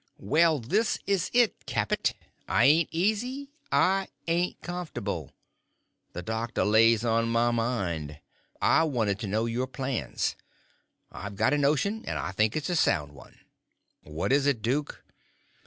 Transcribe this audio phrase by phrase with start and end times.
[0.17, 2.15] "Well, this is it, Capet.
[2.47, 5.29] I ain't easy; I ain't comfortable.
[6.13, 8.19] That doctor lays on my mind.
[8.59, 10.35] I wanted to know your plans.
[11.11, 13.41] I've got a notion, and I think it's a sound one."
[14.01, 15.03] "What is it, duke?"